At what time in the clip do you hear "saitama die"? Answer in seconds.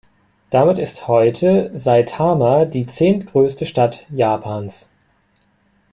1.77-2.87